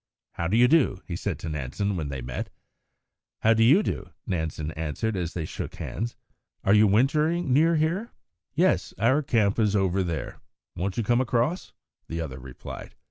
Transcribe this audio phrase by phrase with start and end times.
[0.31, 2.49] "How do you do?" he said to Nansen when they met.
[3.43, 6.15] "How do you do?" Nansen answered, as they shook hands.
[6.63, 8.11] "Are you wintering near here?"
[8.55, 10.39] "Yes; our camp is over there.
[10.75, 11.73] Won't you come across?"
[12.07, 12.95] the other replied.